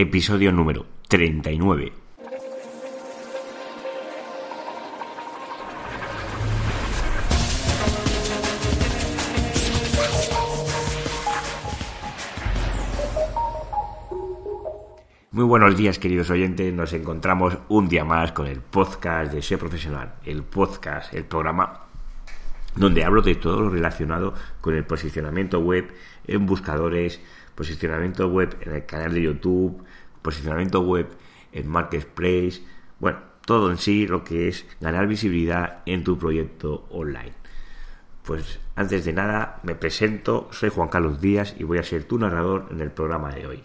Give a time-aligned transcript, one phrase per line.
[0.00, 1.92] episodio número 39.
[15.32, 16.72] Muy buenos días, queridos oyentes.
[16.72, 21.88] Nos encontramos un día más con el podcast de Ser Profesional, el podcast, el programa
[22.76, 25.92] donde hablo de todo lo relacionado con el posicionamiento web
[26.28, 27.20] en buscadores,
[27.56, 29.82] posicionamiento web en el canal de YouTube,
[30.22, 31.08] posicionamiento web
[31.52, 32.62] en Marketplace,
[33.00, 37.32] bueno, todo en sí lo que es ganar visibilidad en tu proyecto online.
[38.24, 42.18] Pues antes de nada me presento, soy Juan Carlos Díaz y voy a ser tu
[42.18, 43.64] narrador en el programa de hoy.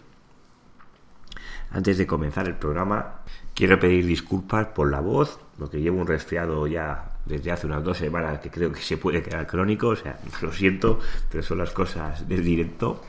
[1.70, 3.20] Antes de comenzar el programa,
[3.54, 7.82] quiero pedir disculpas por la voz, lo que llevo un resfriado ya desde hace unas
[7.82, 11.58] dos semanas que creo que se puede quedar crónico, o sea, lo siento, pero son
[11.58, 13.02] las cosas del directo.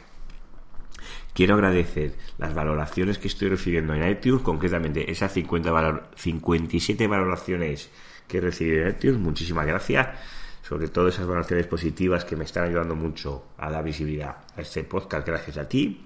[1.36, 7.90] Quiero agradecer las valoraciones que estoy recibiendo en iTunes, concretamente esas 50 57 valoraciones
[8.30, 9.20] que he recibido en iTunes.
[9.20, 10.18] Muchísimas gracias.
[10.62, 14.86] Sobre todo esas valoraciones positivas que me están ayudando mucho a dar visibilidad a este
[14.86, 16.06] podcast gracias a ti.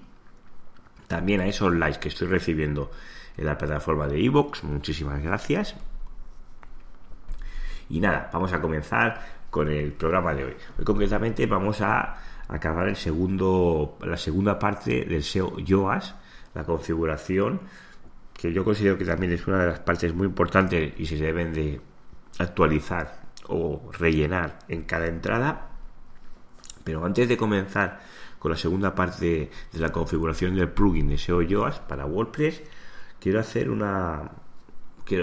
[1.06, 2.90] También a esos likes que estoy recibiendo
[3.36, 4.64] en la plataforma de iVoox.
[4.64, 5.76] Muchísimas gracias.
[7.88, 10.56] Y nada, vamos a comenzar con el programa de hoy.
[10.76, 12.18] Hoy concretamente vamos a
[12.50, 16.14] acabar el segundo, la segunda parte del SEO YOAS,
[16.54, 17.60] la configuración,
[18.32, 21.52] que yo considero que también es una de las partes muy importantes y se deben
[21.52, 21.80] de
[22.38, 25.68] actualizar o rellenar en cada entrada.
[26.82, 28.00] Pero antes de comenzar
[28.38, 32.62] con la segunda parte de la configuración del plugin de SEO YOAS para WordPress,
[33.20, 34.30] quiero hacer una,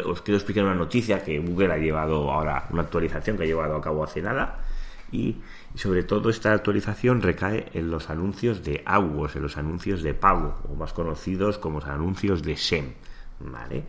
[0.06, 3.76] os quiero explicar una noticia que Google ha llevado ahora, una actualización que ha llevado
[3.76, 4.60] a cabo hace nada,
[5.12, 5.38] y,
[5.76, 10.58] sobre todo esta actualización recae en los anuncios de AdWords, en los anuncios de pago,
[10.70, 12.94] o más conocidos como los anuncios de SEM.
[13.40, 13.84] ¿Vale?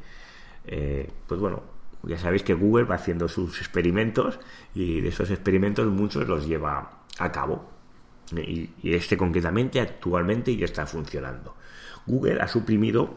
[0.66, 1.62] Eh, pues bueno,
[2.02, 4.39] ya sabéis que Google va haciendo sus experimentos
[4.74, 7.70] y de esos experimentos muchos los lleva a cabo.
[8.36, 11.57] Y, y este concretamente actualmente ya está funcionando.
[12.07, 13.17] Google ha suprimido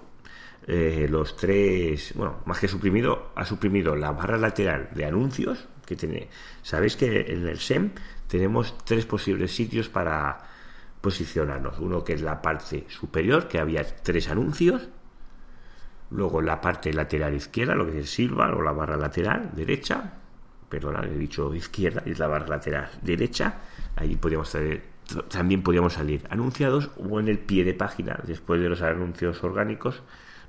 [0.68, 5.68] eh, los tres, bueno, más que suprimido, ha suprimido la barra lateral de anuncios
[6.62, 7.92] Sabéis que en el SEM
[8.28, 10.40] tenemos tres posibles sitios para
[11.02, 11.80] posicionarnos.
[11.80, 14.90] Uno que es la parte superior, que había tres anuncios.
[16.12, 20.14] Luego la parte lateral izquierda, lo que es el silver o la barra lateral derecha.
[20.70, 23.56] Perdona, he dicho izquierda, es la barra lateral derecha.
[23.96, 24.56] Ahí podríamos
[25.30, 30.02] también podríamos salir anunciados o en el pie de página, después de los anuncios orgánicos,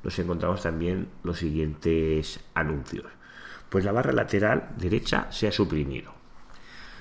[0.03, 3.07] nos encontramos también los siguientes anuncios.
[3.73, 6.13] Pues la barra lateral derecha se ha suprimido.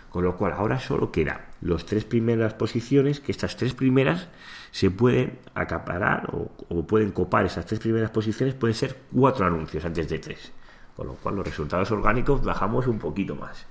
[0.09, 4.30] Con lo cual ahora solo quedan las tres primeras posiciones, que estas tres primeras
[4.72, 9.84] se pueden acaparar o, o, pueden copar esas tres primeras posiciones, pueden ser cuatro anuncios
[9.84, 10.54] antes de tres.
[10.96, 13.66] Con lo cual los resultados orgánicos bajamos un poquito más.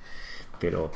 [0.58, 0.92] Pero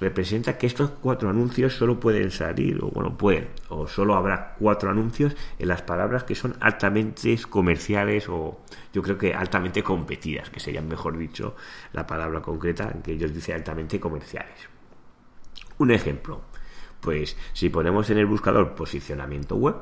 [0.00, 4.90] representa que estos cuatro anuncios solo pueden salir, o bueno, pueden, o solo habrá cuatro
[4.90, 8.60] anuncios en las palabras que son altamente comerciales o
[8.92, 11.56] yo creo que altamente competidas, que sería mejor dicho
[11.92, 14.68] la palabra concreta que ellos dicen altamente comerciales.
[15.78, 16.42] Un ejemplo,
[17.00, 19.76] pues si ponemos en el buscador posicionamiento web,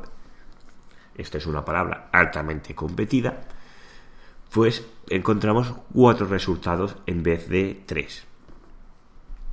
[1.14, 3.40] esta es una palabra altamente competida,
[4.52, 8.26] pues encontramos cuatro resultados en vez de tres.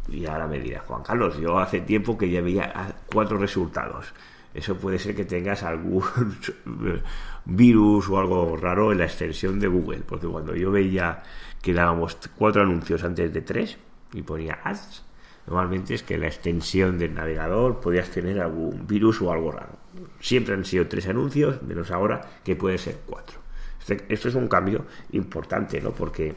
[0.09, 4.13] Y ahora me dirás, Juan Carlos, yo hace tiempo que ya veía cuatro resultados.
[4.53, 6.03] Eso puede ser que tengas algún
[7.45, 11.23] virus o algo raro en la extensión de Google, porque cuando yo veía
[11.61, 13.77] que dábamos cuatro anuncios antes de tres
[14.13, 15.03] y ponía ads,
[15.47, 19.77] normalmente es que la extensión del navegador podías tener algún virus o algo raro.
[20.19, 23.39] Siempre han sido tres anuncios, menos ahora que puede ser cuatro.
[23.79, 25.91] Este, esto es un cambio importante, ¿no?
[25.91, 26.35] Porque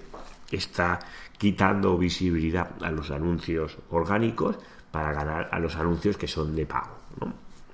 [0.50, 0.98] está
[1.38, 4.58] quitando visibilidad a los anuncios orgánicos
[4.90, 6.96] para ganar a los anuncios que son de pago.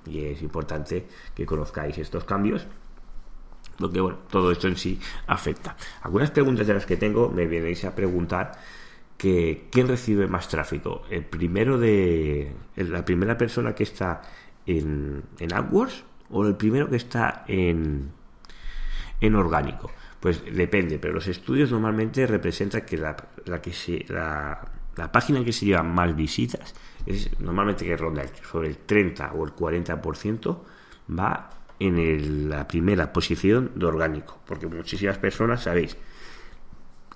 [0.05, 2.67] Y es importante que conozcáis estos cambios
[3.77, 5.75] porque bueno, todo esto en sí afecta.
[6.03, 8.51] Algunas preguntas de las que tengo me vienes a preguntar
[9.17, 14.21] que quién recibe más tráfico, el primero de la primera persona que está
[14.65, 18.11] en, en AdWords o el primero que está en,
[19.21, 19.91] en orgánico.
[20.23, 23.13] Pues depende, pero los estudios normalmente representan que la,
[23.61, 24.57] que se, la,
[25.11, 26.73] página que se lleva más visitas
[27.05, 30.59] es normalmente que ronda sobre el 30 o el 40%
[31.19, 35.97] va en la primera posición de orgánico, porque muchísimas personas sabéis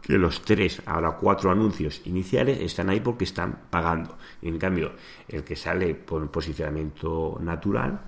[0.01, 4.17] que los tres, ahora cuatro anuncios iniciales están ahí porque están pagando.
[4.41, 4.91] En cambio,
[5.29, 8.01] el que sale por posicionamiento natural,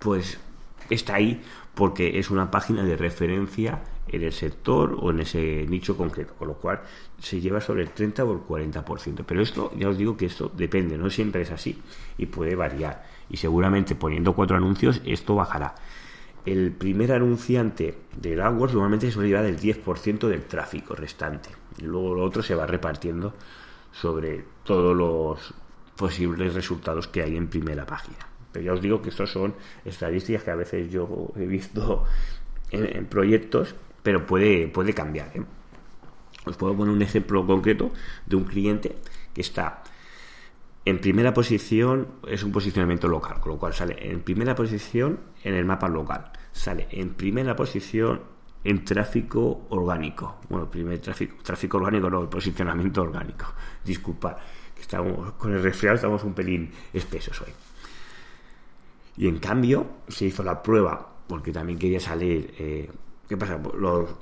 [0.00, 0.40] pues
[0.88, 1.40] está ahí
[1.80, 6.48] porque es una página de referencia en el sector o en ese nicho concreto, con
[6.48, 6.82] lo cual
[7.18, 9.24] se lleva sobre el 30 o el 40%.
[9.26, 11.80] Pero esto, ya os digo que esto depende, no siempre es así
[12.18, 13.06] y puede variar.
[13.30, 15.74] Y seguramente poniendo cuatro anuncios esto bajará.
[16.44, 21.48] El primer anunciante del AdWords normalmente suele llevar el 10% del tráfico restante.
[21.78, 23.32] Y luego lo otro se va repartiendo
[23.90, 25.54] sobre todos los
[25.96, 28.29] posibles resultados que hay en primera página.
[28.52, 29.54] Pero ya os digo que estos son
[29.84, 32.04] estadísticas que a veces yo he visto
[32.70, 35.30] en, proyectos, pero puede, puede cambiar.
[35.34, 35.42] ¿eh?
[36.46, 37.90] Os puedo poner un ejemplo concreto
[38.26, 38.96] de un cliente
[39.34, 39.82] que está
[40.84, 45.54] en primera posición, es un posicionamiento local, con lo cual sale en primera posición en
[45.54, 48.22] el mapa local, sale en primera posición
[48.64, 50.40] en tráfico orgánico.
[50.48, 53.46] Bueno, primer tráfico, tráfico orgánico no, el posicionamiento orgánico.
[53.84, 54.36] Disculpad,
[54.74, 57.52] que estamos con el resfriado estamos un pelín espesos hoy.
[59.20, 62.54] Y en cambio, se hizo la prueba, porque también quería salir.
[62.58, 62.90] Eh,
[63.28, 63.60] ¿Qué pasa?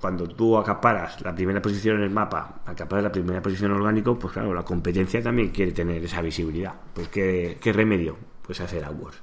[0.00, 4.32] cuando tú acaparas la primera posición en el mapa, acaparas la primera posición orgánico, pues
[4.32, 6.74] claro, la competencia también quiere tener esa visibilidad.
[6.92, 8.16] Pues ¿qué, remedio?
[8.42, 9.22] Pues hacer AdWords.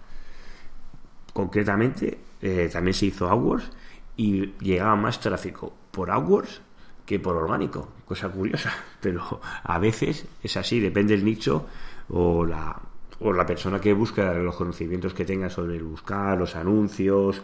[1.34, 3.70] Concretamente, eh, también se hizo AdWords
[4.16, 6.62] y llegaba más tráfico por AdWords
[7.06, 8.72] que por orgánico, cosa curiosa,
[9.02, 11.68] pero a veces es así, depende del nicho
[12.08, 12.82] o la,
[13.20, 17.42] o la persona que busca, los conocimientos que tenga sobre el buscar, los anuncios,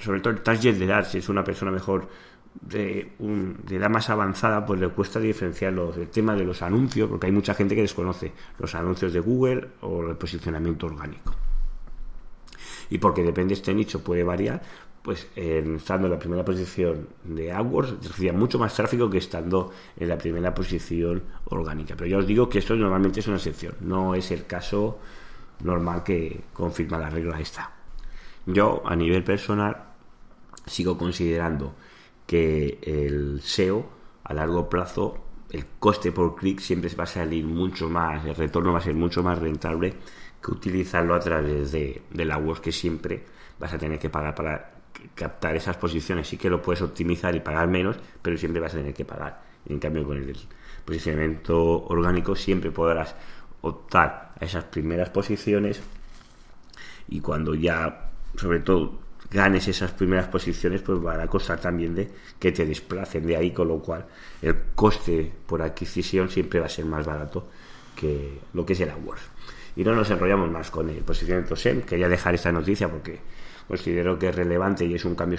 [0.00, 2.08] sobre todo el target de edad, si es una persona mejor
[2.60, 6.62] de, un, de, edad más avanzada, pues le cuesta diferenciar los, el tema de los
[6.62, 11.34] anuncios, porque hay mucha gente que desconoce los anuncios de Google o el posicionamiento orgánico.
[12.88, 14.62] Y porque depende de este nicho, puede variar,
[15.06, 20.08] pues estando en la primera posición de AdWords recibía mucho más tráfico que estando en
[20.08, 21.94] la primera posición orgánica.
[21.96, 24.98] Pero ya os digo que esto normalmente es una excepción, no es el caso
[25.62, 27.70] normal que confirma la regla esta.
[28.46, 29.76] Yo, a nivel personal,
[30.66, 31.76] sigo considerando
[32.26, 33.88] que el SEO
[34.24, 35.18] a largo plazo,
[35.52, 38.94] el coste por clic siempre va a salir mucho más, el retorno va a ser
[38.94, 39.94] mucho más rentable
[40.42, 43.24] que utilizarlo a través de, de la web que siempre
[43.60, 44.75] vas a tener que pagar para
[45.14, 46.28] captar esas posiciones.
[46.28, 49.42] Sí que lo puedes optimizar y pagar menos, pero siempre vas a tener que pagar.
[49.68, 50.36] en cambio, con el
[50.84, 53.14] posicionamiento orgánico siempre podrás
[53.62, 55.82] optar a esas primeras posiciones
[57.08, 58.98] y cuando ya, sobre todo,
[59.30, 63.50] ganes esas primeras posiciones, pues va a costar también de que te desplacen de ahí,
[63.50, 64.06] con lo cual
[64.42, 67.48] el coste por adquisición siempre va a ser más barato
[67.94, 69.22] que lo que es el AdWords.
[69.76, 73.20] Y no nos enrollamos más con el posicionamiento SEM, quería dejar esta noticia porque
[73.68, 75.38] considero que es relevante y es un cambio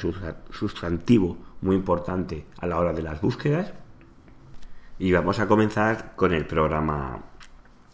[0.50, 3.74] sustantivo muy importante a la hora de las búsquedas.
[5.00, 7.24] Y vamos a comenzar con el programa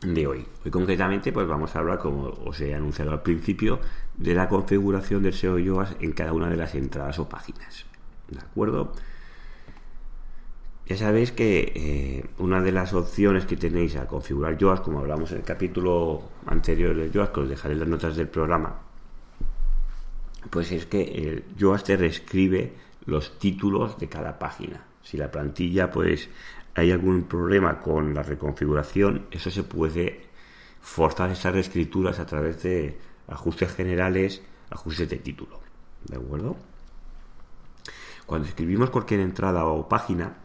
[0.01, 0.45] de hoy.
[0.63, 3.79] Hoy concretamente pues vamos a hablar, como os he anunciado al principio,
[4.17, 7.85] de la configuración del SEO YOAS en cada una de las entradas o páginas.
[8.29, 8.93] ¿De acuerdo?
[10.85, 15.31] Ya sabéis que eh, una de las opciones que tenéis a configurar YOAS, como hablamos
[15.31, 18.79] en el capítulo anterior del YOAS, que os dejaré las notas del programa,
[20.49, 22.73] pues es que el Yoast te reescribe
[23.05, 24.85] los títulos de cada página.
[25.01, 26.29] Si la plantilla, pues
[26.75, 30.27] hay algún problema con la reconfiguración, eso se puede
[30.81, 32.97] forzar esas reescrituras a través de
[33.27, 35.59] ajustes generales, ajustes de título.
[36.05, 36.57] ¿De acuerdo?
[38.25, 40.35] Cuando escribimos cualquier entrada o página,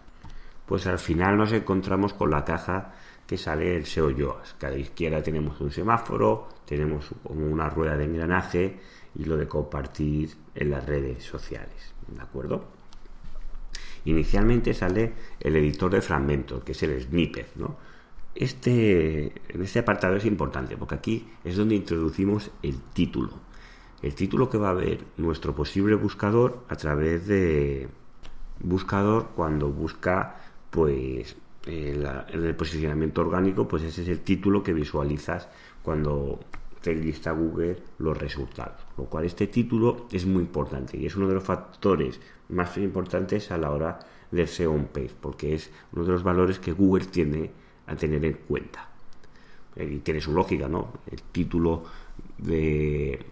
[0.66, 2.94] pues al final nos encontramos con la caja
[3.26, 4.58] que sale el SEO Yoast.
[4.58, 8.80] Cada izquierda tenemos un semáforo, tenemos como una rueda de engranaje
[9.18, 11.92] y lo de compartir en las redes sociales.
[12.06, 12.64] ¿De acuerdo?
[14.04, 17.76] Inicialmente sale el editor de fragmentos, que es el snippet, ¿no?
[18.34, 23.32] Este, en este apartado es importante porque aquí es donde introducimos el título.
[24.00, 27.88] El título que va a ver nuestro posible buscador a través de
[28.60, 30.36] buscador cuando busca
[30.70, 35.48] pues el, el posicionamiento orgánico, pues ese es el título que visualizas
[35.82, 36.38] cuando
[36.80, 38.80] te lista Google los resultados.
[38.96, 42.20] Lo cual este título es muy importante y es uno de los factores
[42.50, 43.98] más importantes a la hora
[44.30, 47.50] del SEO on page, porque es uno de los valores que Google tiene
[47.86, 48.88] a tener en cuenta.
[49.76, 50.92] Y tiene su lógica, ¿no?
[51.10, 51.84] El título
[52.36, 53.24] de,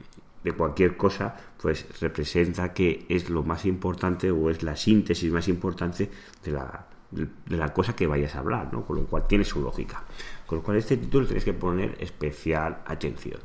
[0.45, 5.49] de cualquier cosa, pues representa que es lo más importante o es la síntesis más
[5.49, 6.09] importante
[6.45, 8.85] de la, de la cosa que vayas a hablar, ¿no?
[8.85, 10.03] Con lo cual tiene su lógica.
[10.47, 13.41] Con lo cual este título tienes que poner especial atención.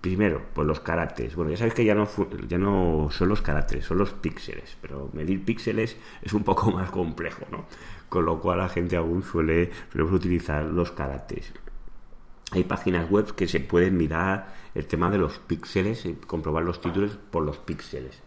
[0.00, 1.34] Primero, pues los caracteres.
[1.34, 2.06] Bueno, ya sabéis que ya no,
[2.46, 6.90] ya no son los caracteres, son los píxeles, pero medir píxeles es un poco más
[6.90, 7.64] complejo, ¿no?
[8.08, 11.52] Con lo cual la gente aún suele, utilizar los caracteres.
[12.50, 16.80] hay páginas web que se pueden mirar el tema de los píxeles y comprobar los
[16.80, 18.22] títulos por los píxeles.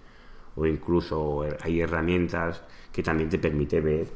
[0.55, 2.63] O incluso hay herramientas
[2.97, 4.07] que también te permite ver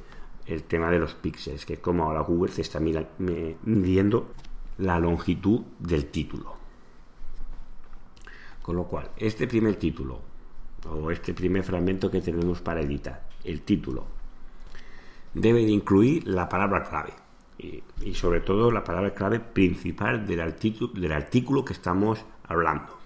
[0.48, 4.32] el tema de los píxeles, que es como ahora Google se está midiendo
[4.80, 6.56] la longitud del título.
[8.64, 10.20] Con lo cual, este primer título
[10.90, 14.06] o este primer fragmento que tenemos para editar, el título,
[15.36, 17.14] debe de incluir la palabra clave
[17.60, 20.56] y, sobre todo la palabra clave principal del,
[20.96, 22.98] del artículo que estamos hablando.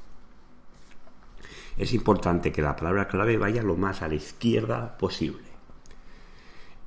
[1.77, 5.45] Es importante que la palabra clave vaya lo más a la izquierda posible.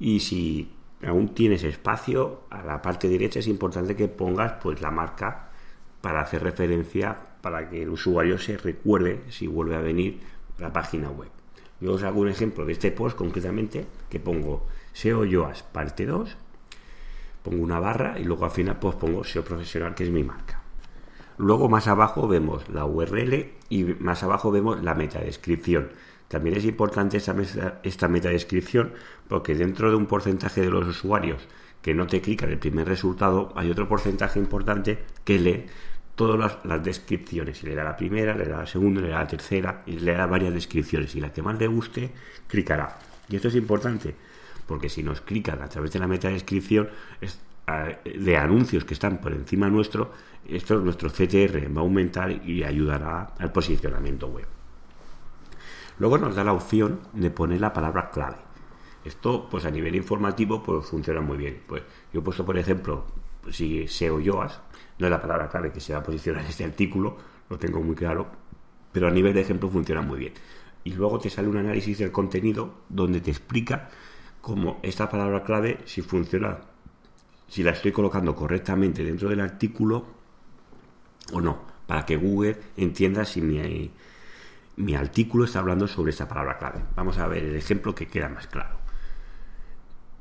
[0.00, 0.71] Y si
[1.07, 5.49] aún tienes espacio, a la parte derecha es importante que pongas pues la marca
[6.00, 10.21] para hacer referencia para que el usuario se recuerde si vuelve a venir
[10.59, 11.31] la página web.
[11.81, 16.37] Yo os hago un ejemplo de este post concretamente que pongo SEO Yoas parte 2,
[17.43, 20.62] pongo una barra y luego al final pues pongo SEO profesional que es mi marca.
[21.37, 25.90] Luego más abajo vemos la URL y más abajo vemos la metadescripción.
[26.28, 27.35] También es importante esta,
[27.82, 28.92] esta metadescripción
[29.28, 31.49] porque dentro de un porcentaje de los usuarios
[31.82, 35.66] que no te clican el primer resultado, hay otro porcentaje importante que lee
[36.18, 37.62] todas las, descripciones.
[37.62, 40.12] Y le da la primera, le da la segunda, le da la tercera y le
[40.12, 41.14] da varias descripciones.
[41.14, 42.11] Y la que más le guste,
[42.49, 42.99] clicará.
[43.28, 44.14] Y esto es importante
[44.66, 46.90] porque si nos clican a través de la metadescripción
[48.04, 50.12] de anuncios que están por encima nuestro,
[50.47, 54.58] esto nuestro CTR va a aumentar y ayudará al posicionamiento web.
[55.99, 58.37] Luego nos da la opción de poner la palabra clave.
[59.05, 61.62] Esto, pues a nivel informativo, pues funciona muy bien.
[61.67, 63.05] Pues yo he puesto, por ejemplo,
[63.50, 64.61] si SEO YOAS,
[64.99, 67.17] no es la palabra clave que se va a posicionar en este artículo,
[67.49, 68.26] lo tengo muy claro,
[68.93, 70.33] pero a nivel de ejemplo funciona muy bien.
[70.85, 73.88] Y luego te sale un análisis del contenido donde te explica
[74.40, 76.59] cómo esta palabra clave, si funciona,
[77.49, 80.05] si la estoy colocando correctamente dentro del artículo
[81.33, 83.90] o no, para que Google entienda si mi,
[84.78, 86.80] mi artículo está hablando sobre esta palabra clave.
[86.94, 88.76] Vamos a ver el ejemplo que queda más claro.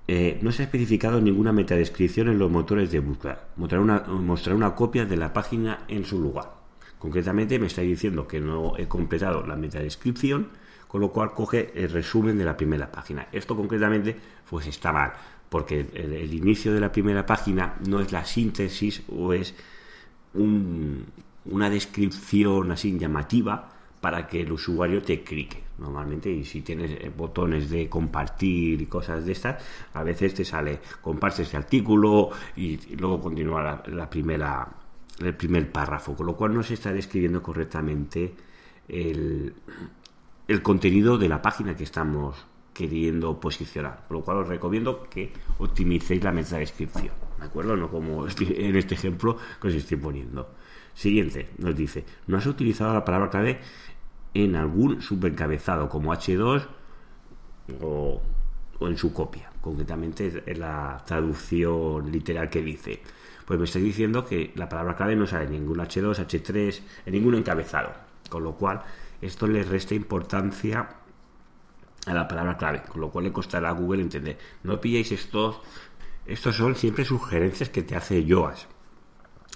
[0.07, 3.49] Eh, no se ha especificado ninguna metadescripción en los motores de búsqueda.
[3.55, 6.55] Mostrar una, copia de la página en su lugar.
[6.97, 10.47] Concretamente me está diciendo que no he completado la metadescripción,
[10.87, 13.27] con lo cual coge el resumen de la primera página.
[13.31, 14.15] Esto concretamente
[14.49, 15.13] pues está mal,
[15.49, 19.53] porque el, inicio de la primera página no es la síntesis o es
[20.33, 27.11] una descripción así llamativa para que el usuario te clique normalmente y si tienes eh,
[27.15, 29.63] botones de compartir y cosas de estas
[29.93, 34.67] a veces te sale comparte este artículo y, luego continúa la, primera
[35.19, 38.33] el primer párrafo con lo cual no se está describiendo correctamente
[38.87, 39.53] el,
[40.47, 45.31] el contenido de la página que estamos queriendo posicionar por lo cual os recomiendo que
[45.57, 47.75] optimicéis la descripción ¿de acuerdo?
[47.75, 50.49] no como en este ejemplo que os estoy poniendo
[50.97, 53.59] siguiente nos dice no has utilizado la palabra clave
[54.33, 56.67] en algún subencabezado como H2
[57.81, 58.21] o,
[58.81, 59.49] en su copia.
[59.61, 63.01] Concretamente en la traducción literal que dice.
[63.45, 67.13] Pues me estoy diciendo que la palabra clave no sale en ningún H2, H3, en
[67.13, 67.93] ningún encabezado.
[68.29, 68.81] Con lo cual,
[69.21, 70.87] esto le resta importancia
[72.05, 74.37] a la palabra clave, con lo cual le costará a Google entender.
[74.63, 75.61] No pilléis estos,
[76.25, 78.67] estos son siempre sugerencias que te hace Yoas.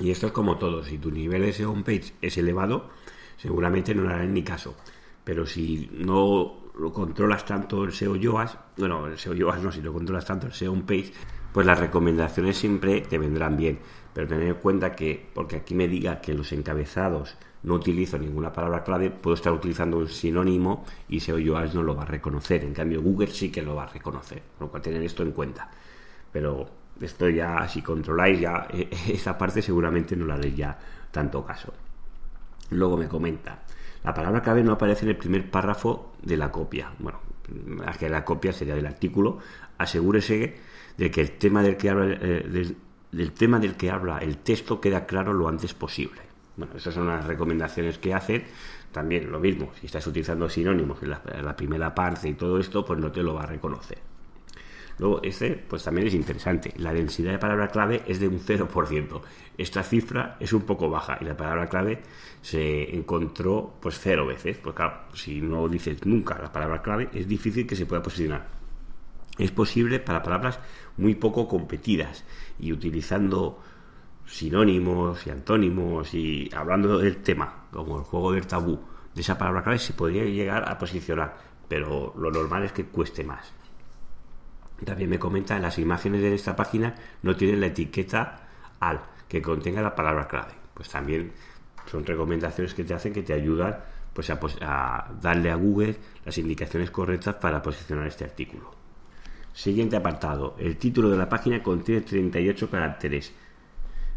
[0.01, 2.89] Y esto es como todo, si tu nivel de SEO page es elevado,
[3.37, 4.75] seguramente no le harán ni caso.
[5.23, 9.79] Pero si no lo controlas tanto el SEO Yoas, bueno, el SEO Yoas no, si
[9.81, 11.13] lo controlas tanto el SEO Page,
[11.53, 13.77] pues las recomendaciones siempre te vendrán bien.
[14.11, 18.51] Pero tener en cuenta que, porque aquí me diga que los encabezados no utilizo ninguna
[18.51, 22.63] palabra clave, puedo estar utilizando un sinónimo y SEO Yoas no lo va a reconocer.
[22.63, 25.69] En cambio, Google sí que lo va a reconocer, lo cual tener esto en cuenta.
[26.31, 28.67] Pero esto ya, si controláis ya
[29.07, 30.77] esa parte, seguramente no la haréis ya
[31.11, 31.73] tanto caso.
[32.71, 33.63] Luego me comenta,
[34.03, 36.91] la palabra clave no aparece en el primer párrafo de la copia.
[36.99, 37.19] Bueno,
[37.99, 39.39] que la copia sería del artículo.
[39.77, 40.57] Asegúrese
[40.97, 42.75] de que el tema del que habla, eh,
[43.11, 46.21] del, tema del que habla el texto queda claro lo antes posible.
[46.57, 48.43] Bueno, esas son las recomendaciones que hacen.
[48.91, 52.99] También lo mismo, si estás utilizando sinónimos en la primera parte y todo esto, pues
[52.99, 54.10] no te lo va a reconocer.
[55.01, 56.75] Luego, este, pues también es interesante.
[56.77, 59.21] La densidad de palabra clave es de un 0%.
[59.57, 62.03] Esta cifra es un poco baja y la palabra clave
[62.43, 64.59] se encontró pues cero veces.
[64.59, 68.47] Pues claro, si no dices nunca la palabra clave, es difícil que se pueda posicionar.
[69.39, 70.59] Es posible para palabras
[70.97, 72.23] muy poco competidas
[72.59, 73.59] y utilizando
[74.27, 78.79] sinónimos y antónimos y hablando del tema, como el juego del tabú,
[79.15, 81.35] de esa palabra clave se podría llegar a posicionar,
[81.67, 83.60] pero lo normal es que cueste más.
[84.85, 88.47] También me comenta, las imágenes de esta página no tienen la etiqueta
[88.79, 90.53] al, que contenga la palabra clave.
[90.73, 91.31] Pues también
[91.89, 93.77] son recomendaciones que te hacen que te ayudan
[94.13, 95.95] pues a, a darle a Google
[96.25, 98.71] las indicaciones correctas para posicionar este artículo.
[99.53, 100.55] Siguiente apartado.
[100.57, 103.33] El título de la página contiene 38 caracteres,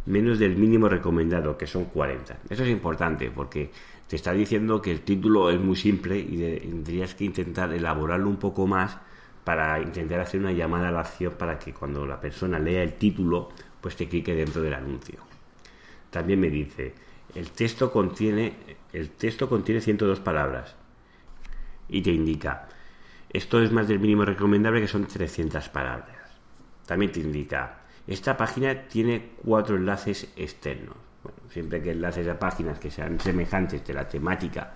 [0.06, 2.38] menos del mínimo recomendado, que son 40.
[2.48, 3.70] Eso es importante porque
[4.08, 8.36] te está diciendo que el título es muy simple y tendrías que intentar elaborarlo un
[8.36, 8.98] poco más
[9.44, 12.94] para intentar hacer una llamada a la acción para que cuando la persona lea el
[12.94, 15.18] título, pues te clique dentro del anuncio.
[16.10, 16.94] También me dice,
[17.34, 18.54] el texto contiene,
[18.92, 20.74] el texto contiene 102 palabras
[21.88, 22.68] y te indica,
[23.28, 26.16] esto es más del mínimo recomendable que son 300 palabras.
[26.86, 30.96] También te indica, esta página tiene cuatro enlaces externos.
[31.22, 34.74] Bueno, siempre que enlaces a páginas que sean semejantes de la temática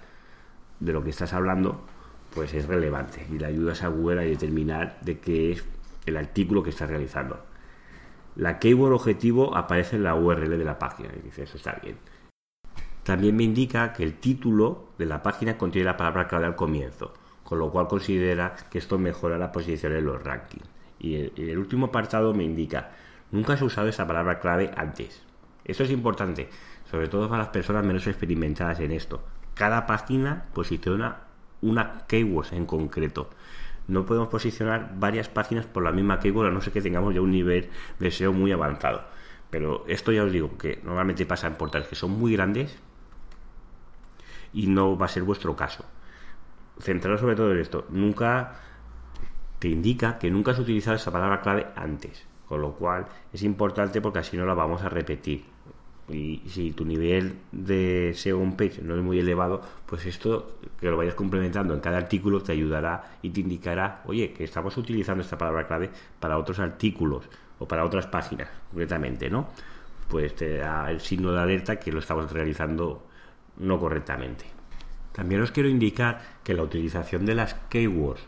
[0.80, 1.87] de lo que estás hablando,
[2.35, 5.64] pues es relevante y le ayudas a Google a determinar de qué es
[6.06, 7.40] el artículo que estás realizando.
[8.37, 11.97] La keyword objetivo aparece en la URL de la página y dice, eso está bien.
[13.02, 17.14] También me indica que el título de la página contiene la palabra clave al comienzo,
[17.42, 20.68] con lo cual considera que esto mejora la posición en los rankings.
[20.99, 22.90] Y el, el último apartado me indica,
[23.32, 25.23] nunca has usado esa palabra clave antes.
[25.64, 26.49] Esto es importante,
[26.90, 29.25] sobre todo para las personas menos experimentadas en esto.
[29.54, 31.27] Cada página posiciona
[31.62, 33.30] una keyword en concreto.
[33.86, 37.20] No podemos posicionar varias páginas por la misma keyword a no ser que tengamos ya
[37.20, 39.04] un nivel de SEO muy avanzado.
[39.50, 42.78] Pero esto ya os digo que normalmente pasa en portales que son muy grandes
[44.52, 45.84] y no va a ser vuestro caso.
[46.78, 47.86] Centraros sobre todo en esto.
[47.88, 48.60] Nunca
[49.58, 52.26] te indica que nunca has utilizado esa palabra clave antes.
[52.46, 55.44] Con lo cual es importante porque así no la vamos a repetir
[56.10, 60.96] y si tu nivel de SEO page no es muy elevado, pues esto que lo
[60.96, 65.36] vayas complementando en cada artículo te ayudará y te indicará, oye, que estamos utilizando esta
[65.36, 69.48] palabra clave para otros artículos o para otras páginas, concretamente, ¿no?
[70.08, 73.06] Pues te da el signo de alerta que lo estamos realizando
[73.58, 74.46] no correctamente.
[75.12, 78.22] También os quiero indicar que la utilización de las keywords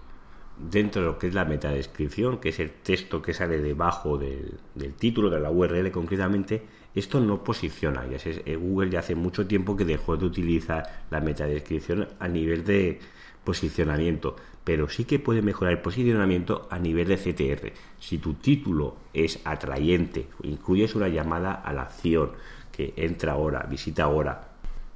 [0.59, 4.59] dentro de lo que es la metadescripción, que es el texto que sale debajo del,
[4.75, 8.07] del título de la URL concretamente, esto no posiciona.
[8.07, 12.65] Ya eh, Google ya hace mucho tiempo que dejó de utilizar la metadescripción a nivel
[12.65, 13.01] de
[13.45, 17.73] posicionamiento, pero sí que puede mejorar el posicionamiento a nivel de CTR.
[17.99, 22.33] Si tu título es atrayente, incluyes una llamada a la acción
[22.71, 24.50] que entra ahora, visita ahora,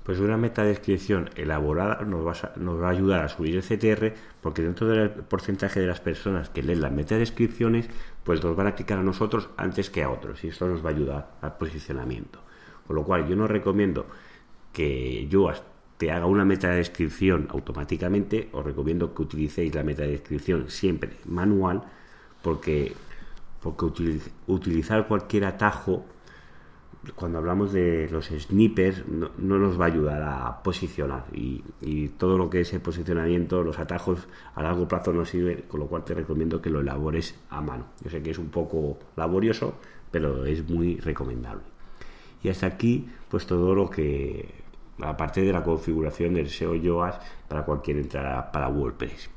[0.04, 4.12] pues una metadescripción elaborada nos va, a, nos va a ayudar a subir el CTR
[4.42, 7.88] porque dentro del porcentaje de las personas que leen las metadescripciones
[8.22, 10.90] pues nos van a clicar a nosotros antes que a otros y esto nos va
[10.90, 12.38] a ayudar al posicionamiento.
[12.86, 14.06] Con lo cual yo no recomiendo
[14.72, 15.50] que yo
[15.96, 21.82] te haga una metadescripción automáticamente, os recomiendo que utilicéis la metadescripción siempre manual
[22.42, 22.92] porque,
[23.62, 23.86] porque
[24.46, 26.04] utilizar cualquier atajo
[27.14, 31.62] cuando hablamos de los snippers no, nos va a ayudar a posicionar y,
[32.18, 35.86] todo lo que es el posicionamiento, los atajos a largo plazo no sirve, con lo
[35.86, 37.86] cual te recomiendo que lo elabores a mano.
[38.02, 39.74] Yo sé que es un poco laborioso,
[40.10, 41.62] pero es muy recomendable.
[42.42, 44.48] Y hasta aquí, pues todo lo que,
[45.00, 49.30] aparte de la configuración del SEO Yoast para cualquier entrada para WordPress.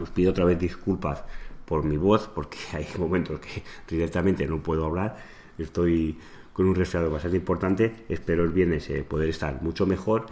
[0.00, 1.24] Os pido otra vez disculpas
[1.64, 5.16] por mi voz, porque hay momentos que directamente no puedo hablar.
[5.58, 6.18] Estoy
[6.54, 7.92] con un resfriado bastante importante.
[8.08, 10.24] Espero el viernes eh, poder estar mucho mejor.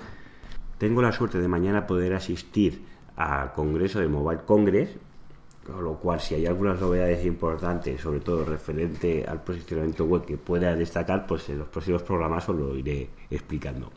[0.79, 2.81] Tengo la suerte de mañana poder asistir
[3.17, 4.97] al congreso de Mobile Congress,
[5.67, 10.39] con lo cual si hay algunas novedades importantes, sobre todo referente al posicionamiento web que
[10.39, 13.93] pueda destacar, pues en los próximos programas os lo iré explicando.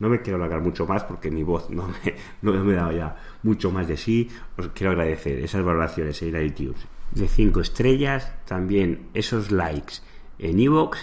[0.00, 3.16] No me quiero alargar mucho más porque mi voz no me, no me da ya
[3.42, 4.28] mucho más de sí.
[4.56, 9.94] Os quiero agradecer esas valoraciones en iTunes de 5 estrellas, también esos likes
[10.38, 10.98] en iVoox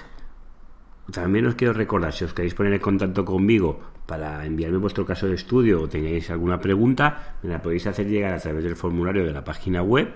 [1.11, 5.27] también os quiero recordar, si os queréis poner en contacto conmigo para enviarme vuestro caso
[5.27, 9.25] de estudio o tenéis alguna pregunta, me la podéis hacer llegar a través del formulario
[9.25, 10.13] de la página web,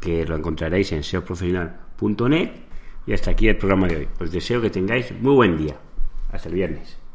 [0.00, 2.50] que lo encontraréis en seoprofesional.net.
[3.06, 4.08] Y hasta aquí el programa de hoy.
[4.18, 5.76] Os deseo que tengáis muy buen día.
[6.32, 7.05] Hasta el viernes.